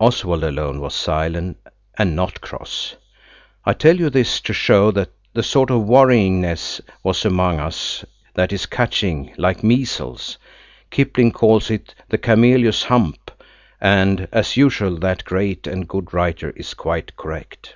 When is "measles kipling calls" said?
9.62-11.68